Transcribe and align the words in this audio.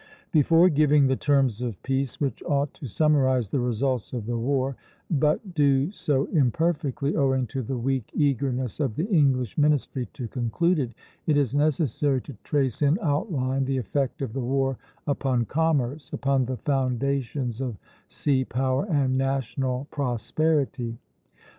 Before 0.31 0.67
giving 0.67 1.05
the 1.05 1.15
terms 1.15 1.61
of 1.61 1.79
peace 1.83 2.19
which 2.19 2.41
ought 2.47 2.73
to 2.73 2.87
summarize 2.87 3.49
the 3.49 3.59
results 3.59 4.13
of 4.13 4.25
the 4.25 4.35
war, 4.35 4.75
but 5.11 5.53
do 5.53 5.91
so 5.91 6.25
imperfectly, 6.33 7.15
owing 7.15 7.45
to 7.45 7.61
the 7.61 7.77
weak 7.77 8.09
eagerness 8.15 8.79
of 8.79 8.95
the 8.95 9.05
English 9.11 9.59
ministry 9.59 10.07
to 10.13 10.27
conclude 10.27 10.79
it, 10.79 10.95
it 11.27 11.37
is 11.37 11.53
necessary 11.53 12.19
to 12.23 12.35
trace 12.43 12.81
in 12.81 12.97
outline 12.99 13.65
the 13.65 13.77
effect 13.77 14.23
of 14.23 14.33
the 14.33 14.39
war 14.41 14.79
upon 15.05 15.45
commerce, 15.45 16.11
upon 16.11 16.45
the 16.45 16.57
foundations 16.57 17.61
of 17.61 17.77
sea 18.07 18.43
power 18.43 18.87
and 18.89 19.15
national 19.19 19.85
prosperity. 19.91 20.97